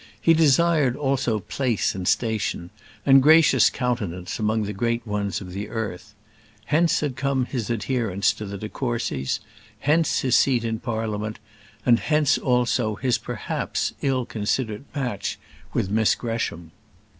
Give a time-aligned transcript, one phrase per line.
[0.19, 2.71] He desired also place and station,
[3.05, 6.15] and gracious countenance among the great ones of the earth.
[6.65, 9.41] Hence had come his adherence to the de Courcys;
[9.81, 11.37] hence his seat in Parliament;
[11.85, 15.37] and hence, also, his perhaps ill considered match
[15.71, 16.71] with Miss Gresham.